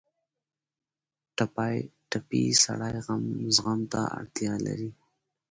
[2.11, 2.95] ټپي سړی
[3.55, 4.89] زغم ته اړتیا لري.